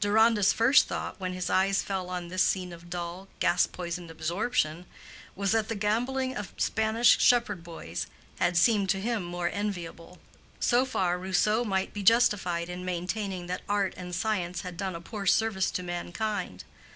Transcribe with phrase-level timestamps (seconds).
[0.00, 4.86] Deronda's first thought when his eyes fell on this scene of dull, gas poisoned absorption,
[5.36, 8.08] was that the gambling of Spanish shepherd boys
[8.40, 13.94] had seemed to him more enviable:—so far Rousseau might be justified in maintaining that art
[13.96, 16.64] and science had done a poor service to mankind.